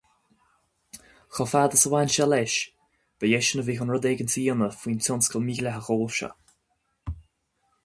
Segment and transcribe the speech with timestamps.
[1.35, 2.55] Chomh fada agus a bhain sé leis,
[3.19, 6.33] ba eisean a bhí chun rud éigin a dhéanamh faoin tionscal mídhleathach óil seo.